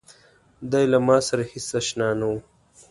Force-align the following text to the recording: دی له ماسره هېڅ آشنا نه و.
دی 0.71 0.83
له 0.91 0.99
ماسره 1.07 1.43
هېڅ 1.51 1.67
آشنا 1.79 2.09
نه 2.19 2.25
و. 2.31 2.33